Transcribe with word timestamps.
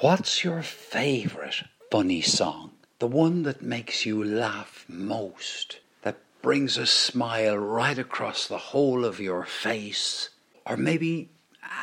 What's 0.00 0.44
your 0.44 0.62
favourite 0.62 1.62
funny 1.90 2.22
song? 2.22 2.70
The 3.00 3.06
one 3.06 3.42
that 3.42 3.60
makes 3.60 4.06
you 4.06 4.24
laugh 4.24 4.86
most, 4.88 5.80
that 6.00 6.16
brings 6.40 6.78
a 6.78 6.86
smile 6.86 7.58
right 7.58 7.98
across 7.98 8.48
the 8.48 8.72
whole 8.72 9.04
of 9.04 9.20
your 9.20 9.44
face, 9.44 10.30
or 10.64 10.78
maybe 10.78 11.28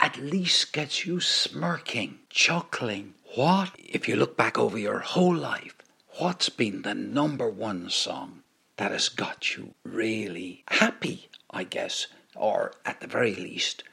at 0.01 0.17
least 0.17 0.73
gets 0.73 1.05
you 1.05 1.19
smirking, 1.19 2.17
chuckling. 2.31 3.13
What, 3.35 3.73
if 3.77 4.07
you 4.07 4.15
look 4.15 4.35
back 4.35 4.57
over 4.57 4.79
your 4.79 5.01
whole 5.01 5.35
life, 5.35 5.75
what's 6.17 6.49
been 6.49 6.81
the 6.81 6.95
number 6.95 7.47
one 7.47 7.91
song 7.91 8.41
that 8.77 8.89
has 8.89 9.09
got 9.09 9.55
you 9.55 9.75
really 9.83 10.63
happy, 10.69 11.29
I 11.51 11.65
guess, 11.65 12.07
or 12.35 12.71
at 12.83 12.99
the 12.99 13.05
very 13.05 13.35
least, 13.35 13.83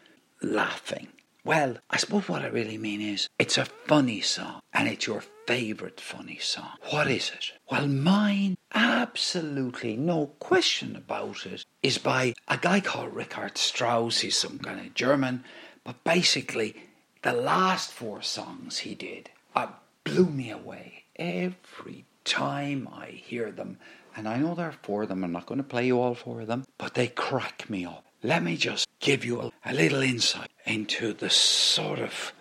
laughing? 0.41 1.09
Well, 1.47 1.77
I 1.91 1.99
suppose 1.99 2.27
what 2.27 2.41
I 2.41 2.47
really 2.47 2.79
mean 2.79 3.03
is 3.03 3.29
it's 3.39 3.59
a 3.59 3.67
funny 3.67 4.23
song 4.23 4.63
and 4.73 4.89
it's 4.89 5.07
your 5.07 5.23
favourite 5.47 6.01
funny 6.01 6.39
song. 6.39 6.71
What 6.89 7.11
is 7.11 7.31
it? 7.37 7.53
Well, 7.71 7.87
mine, 7.87 8.57
absolutely 8.73 9.95
no 9.95 10.29
question 10.39 10.97
about 10.97 11.45
it, 11.45 11.67
is 11.83 11.99
by 11.99 12.33
a 12.49 12.57
guy 12.57 12.81
called 12.81 13.15
Richard 13.15 13.59
Strauss. 13.59 14.21
He's 14.21 14.39
some 14.39 14.59
kind 14.59 14.81
of 14.81 14.95
German, 14.95 15.45
but 15.85 16.03
basically, 16.03 16.77
the 17.21 17.35
last 17.35 17.93
four 17.93 18.23
songs 18.23 18.79
he 18.79 18.95
did 18.95 19.29
uh, 19.55 19.67
blew 20.03 20.31
me 20.31 20.51
away 20.51 21.05
every 21.17 22.07
time 22.25 22.89
I 22.91 23.09
hear 23.09 23.51
them. 23.51 23.79
And 24.17 24.27
I 24.27 24.39
know 24.39 24.55
there 24.55 24.69
are 24.69 24.79
four 24.83 25.03
of 25.03 25.11
them, 25.11 25.23
I'm 25.23 25.33
not 25.33 25.45
going 25.45 25.59
to 25.59 25.65
play 25.65 25.87
you 25.89 26.01
all 26.01 26.15
four 26.15 26.41
of 26.41 26.47
them, 26.47 26.65
but 26.79 26.95
they 26.95 27.09
crack 27.09 27.69
me 27.69 27.85
up. 27.85 28.07
Let 28.23 28.43
me 28.43 28.57
just 28.57 28.87
give 29.01 29.27
you 29.27 29.43
a, 29.43 29.53
a 29.67 29.75
little 29.75 30.01
insight 30.01 30.49
into 30.65 31.13
the 31.13 31.31
sort 31.31 31.99
of. 31.99 32.33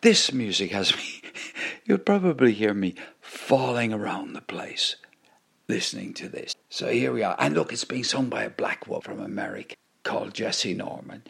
This 0.00 0.32
music 0.32 0.70
has 0.70 0.96
me. 0.96 1.22
You'll 1.84 1.98
probably 1.98 2.52
hear 2.52 2.72
me 2.72 2.94
falling 3.20 3.92
around 3.92 4.32
the 4.32 4.40
place 4.40 4.96
listening 5.70 6.12
to 6.14 6.28
this. 6.28 6.54
So 6.68 6.88
here 6.88 7.12
we 7.12 7.22
are. 7.22 7.36
And 7.38 7.54
look, 7.54 7.72
it's 7.72 7.84
being 7.84 8.04
sung 8.04 8.28
by 8.28 8.42
a 8.42 8.50
black 8.50 8.86
woman 8.86 9.02
from 9.02 9.20
America 9.20 9.76
called 10.02 10.34
Jessye 10.34 10.76
Norman. 10.76 11.22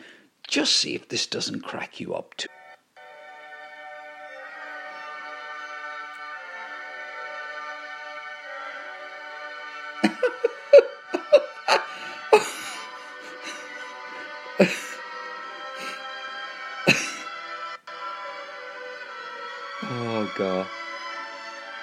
Just 0.48 0.74
see 0.74 0.94
if 0.94 1.08
this 1.08 1.26
doesn't 1.26 1.60
crack 1.60 2.00
you 2.00 2.14
up 2.14 2.36
too. 2.36 2.48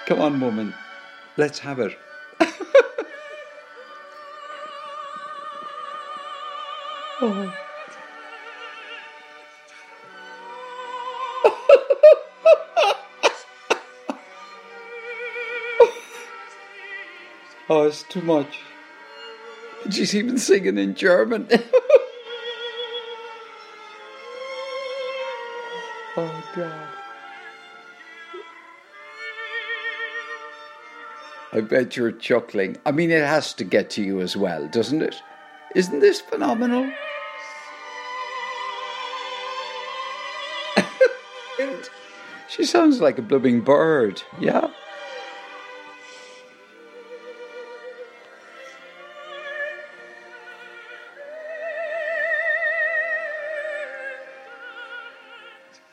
Come 0.05 0.21
on, 0.21 0.39
woman. 0.39 0.73
Let's 1.37 1.59
have 1.59 1.79
it. 1.79 1.97
oh. 7.21 7.53
Oh, 17.69 17.83
it's 17.83 18.03
too 18.03 18.21
much. 18.21 18.59
She's 19.89 20.15
even 20.15 20.37
singing 20.37 20.77
in 20.77 20.95
German. 20.95 21.49
oh, 26.15 26.43
God. 26.55 26.87
I 31.53 31.61
bet 31.61 31.95
you're 31.95 32.11
chuckling. 32.11 32.77
I 32.85 32.91
mean, 32.91 33.09
it 33.09 33.23
has 33.23 33.53
to 33.53 33.63
get 33.63 33.89
to 33.91 34.03
you 34.03 34.19
as 34.19 34.35
well, 34.35 34.67
doesn't 34.67 35.01
it? 35.01 35.15
Isn't 35.75 35.99
this 35.99 36.19
phenomenal? 36.19 36.91
she 42.49 42.65
sounds 42.65 42.99
like 42.99 43.17
a 43.17 43.21
blooming 43.21 43.61
bird, 43.61 44.21
yeah? 44.39 44.67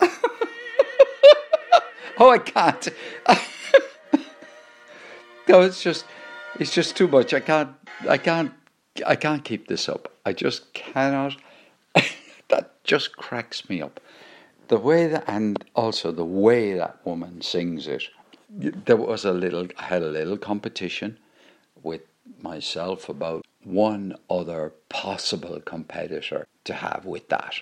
oh, 2.19 2.31
I 2.31 2.39
can't. 2.39 2.89
no, 5.49 5.61
it's 5.61 5.83
just, 5.83 6.05
it's 6.59 6.73
just 6.73 6.97
too 6.97 7.09
much. 7.09 7.35
I 7.35 7.41
can't, 7.41 7.75
I 8.09 8.19
can't, 8.19 8.53
I 9.07 9.17
can't 9.17 9.45
keep 9.45 9.69
this 9.69 9.89
up. 9.89 10.13
I 10.25 10.33
just 10.33 10.73
cannot. 10.73 11.37
that 12.49 12.83
just 12.85 13.17
cracks 13.17 13.69
me 13.69 13.83
up. 13.83 14.01
The 14.69 14.79
way 14.79 15.07
that, 15.09 15.25
and 15.27 15.63
also 15.75 16.13
the 16.13 16.25
way 16.25 16.75
that 16.75 17.05
woman 17.05 17.43
sings 17.43 17.87
it. 17.87 18.05
There 18.49 18.97
was 18.97 19.25
a 19.25 19.33
little, 19.33 19.67
I 19.79 19.85
had 19.85 20.03
a 20.03 20.09
little 20.11 20.39
competition 20.39 21.19
with 21.83 22.03
myself 22.41 23.09
about 23.09 23.45
one 23.65 24.17
other 24.31 24.73
possible 24.89 25.61
competitor 25.61 26.47
to 26.65 26.75
have 26.75 27.05
with 27.05 27.29
that. 27.29 27.55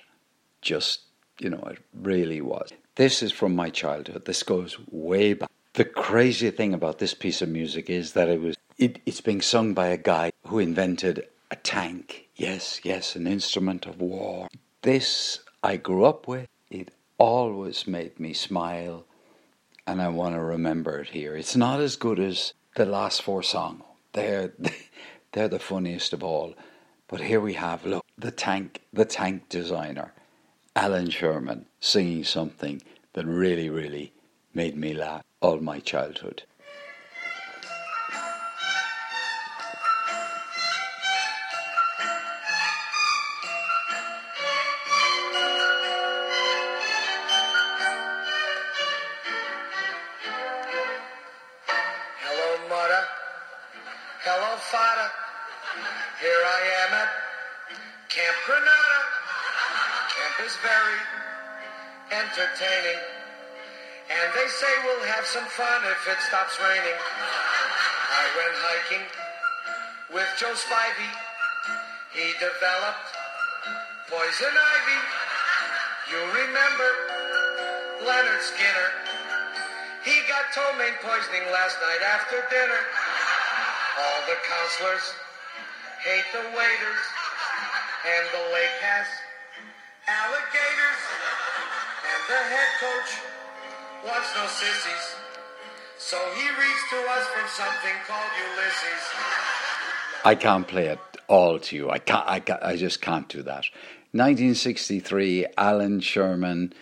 Just, 0.61 1.01
you 1.41 1.51
know, 1.51 1.63
it 1.71 1.79
really 1.95 2.41
was. 2.41 2.71
This 2.97 3.23
is 3.23 3.33
from 3.33 3.57
my 3.57 3.71
childhood. 3.71 4.25
This 4.27 4.43
goes 4.43 4.77
way 4.91 5.35
back. 5.35 5.51
The 5.75 5.87
crazy 5.87 6.51
thing 6.51 6.75
about 6.75 6.99
this 6.99 7.15
piece 7.15 7.41
of 7.41 7.49
music 7.49 7.89
is 7.89 8.13
that 8.13 8.29
it 8.29 8.43
was 8.43 8.57
it, 8.77 8.99
it's 9.07 9.23
being 9.23 9.41
sung 9.41 9.73
by 9.73 9.87
a 9.87 9.97
guy 9.97 10.33
who 10.47 10.59
invented 10.59 11.27
a 11.51 11.57
tank. 11.57 12.29
Yes, 12.37 12.83
yes, 12.85 13.17
an 13.17 13.27
instrument 13.27 13.87
of 13.87 13.99
war. 13.99 14.49
This 14.83 15.41
I 15.63 15.79
grew 15.79 16.05
up 16.05 16.29
with. 16.29 16.47
It 16.71 16.91
always 17.17 17.87
made 17.87 18.21
me 18.21 18.35
smile, 18.35 19.07
and 19.87 20.03
I 20.03 20.09
want 20.09 20.35
to 20.35 20.43
remember 20.43 20.99
it 20.99 21.09
here. 21.09 21.37
It's 21.37 21.57
not 21.57 21.81
as 21.81 21.97
good 21.97 22.21
as 22.21 22.53
the 22.77 22.85
last 22.85 23.23
four 23.23 23.43
songs. 23.43 23.83
They're 24.13 24.53
they're 25.33 25.49
the 25.49 25.59
funniest 25.59 26.13
of 26.13 26.23
all. 26.23 26.55
But 27.09 27.23
here 27.23 27.41
we 27.41 27.55
have 27.55 27.87
look 27.87 28.05
the 28.19 28.31
tank, 28.31 28.83
the 28.93 29.07
tank 29.07 29.49
designer. 29.49 30.13
Allan 30.77 31.09
Sherman 31.09 31.65
singing 31.81 32.25
something 32.25 32.83
that 33.15 33.25
really, 33.25 33.71
really 33.71 34.13
made 34.53 34.77
me 34.77 34.93
laugh 34.93 35.25
all 35.43 35.59
my 35.59 35.81
childhood. 35.81 36.45
Hello, 52.23 52.69
mother. 52.69 53.03
Hello, 54.23 54.57
father. 54.71 55.11
Here 56.21 56.31
I 56.31 56.61
am 56.87 56.93
at 57.03 57.09
Camp 58.09 58.37
Granada. 58.47 59.01
Camp 60.15 60.47
is 60.47 60.55
very 60.63 61.01
entertaining. 62.13 63.22
And 64.13 64.29
they 64.37 64.49
say 64.53 64.69
we'll 64.85 65.09
have 65.09 65.25
some 65.25 65.49
fun 65.57 65.81
if 65.89 66.01
it 66.05 66.21
stops 66.29 66.61
raining. 66.61 66.99
I 68.13 68.25
went 68.37 68.55
hiking 68.61 69.05
with 70.13 70.29
Joe 70.37 70.53
Spivey. 70.53 71.13
He 72.13 72.37
developed 72.37 73.09
poison 74.13 74.53
ivy. 74.53 75.01
You 76.13 76.21
remember 76.45 76.91
Leonard 78.05 78.45
Skinner. 78.45 78.91
He 80.05 80.21
got 80.29 80.45
ptomaine 80.53 80.99
poisoning 81.01 81.49
last 81.49 81.81
night 81.81 82.03
after 82.05 82.45
dinner. 82.53 82.83
All 83.97 84.21
the 84.29 84.37
counselors 84.45 85.07
hate 86.05 86.29
the 86.37 86.45
waiters. 86.53 87.05
And 88.05 88.25
the 88.29 88.45
lake 88.53 88.77
has 88.85 89.09
alligators. 90.05 91.01
And 92.05 92.21
the 92.29 92.41
head 92.53 92.71
coach 92.77 93.11
wants 94.05 94.35
no 94.35 94.47
sissies. 94.47 95.15
So 95.99 96.17
he 96.35 96.49
reads 96.49 96.83
to 96.91 96.97
us 97.11 97.27
from 97.29 97.49
something 97.49 97.97
called 98.07 98.31
Ulysses. 98.37 99.05
I 100.25 100.35
can't 100.35 100.67
play 100.67 100.87
it 100.87 100.99
all 101.29 101.59
to 101.61 101.77
you. 101.77 101.91
I 101.91 101.99
can't. 101.99 102.25
I, 102.27 102.41
can't, 102.41 102.63
I 102.63 102.77
just 102.77 103.01
can't 103.01 103.29
do 103.29 103.43
that. 103.43 103.65
1963, 104.13 105.47
Allan 105.57 106.01
Sherman, 106.01 106.73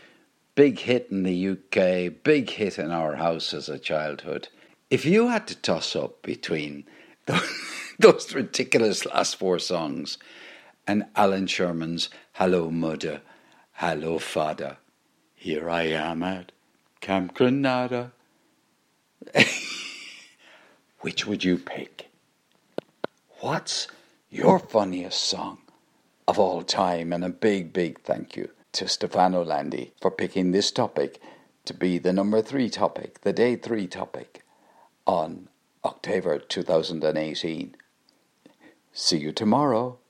big 0.55 0.81
hit 0.81 1.09
in 1.11 1.23
the 1.23 1.49
UK, 1.51 2.23
big 2.25 2.51
hit 2.51 2.79
in 2.79 2.91
our 2.91 3.17
house 3.17 3.55
as 3.55 3.69
a 3.69 3.79
childhood. 3.79 4.49
If 4.91 5.05
you 5.05 5.29
had 5.29 5.47
to 5.49 5.55
toss 5.55 5.95
up 5.95 6.23
between 6.23 6.87
those, 7.27 7.61
those 7.99 8.35
ridiculous 8.35 9.07
last 9.07 9.37
four 9.37 9.59
songs 9.59 10.19
and 10.87 11.05
Allan 11.15 11.47
Sherman's 11.47 12.09
"Hello, 12.33 12.71
Mother, 12.71 13.21
Hello, 13.75 14.19
Father," 14.19 14.79
here 15.35 15.71
I 15.71 15.83
am 15.83 16.23
at 16.23 16.53
Camp 17.01 17.35
Granada. 17.35 18.13
Which 21.01 21.27
would 21.27 21.45
you 21.45 21.57
pick? 21.59 22.11
What's 23.41 23.89
your 24.29 24.59
funniest 24.59 25.23
song 25.23 25.59
of 26.29 26.39
all 26.39 26.63
time? 26.63 27.13
And 27.13 27.25
a 27.25 27.31
big, 27.31 27.73
big 27.73 28.01
thank 28.03 28.37
you 28.37 28.51
to 28.73 28.87
Stefano 28.87 29.43
Landi 29.43 29.93
for 30.01 30.11
picking 30.11 30.53
this 30.53 30.71
topic 30.71 31.21
to 31.65 31.75
be 31.75 31.99
the 31.99 32.13
number 32.13 32.43
three 32.43 32.69
topic, 32.69 33.23
the 33.23 33.33
day 33.33 33.57
three 33.57 33.87
topic 33.87 34.45
on 35.07 35.49
October 35.85 36.39
2018. 36.39 37.75
See 38.93 39.19
you 39.19 39.33
tomorrow. 39.33 39.99